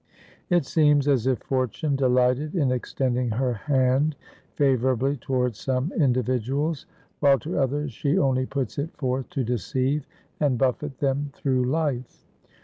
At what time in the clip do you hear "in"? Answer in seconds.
2.55-2.71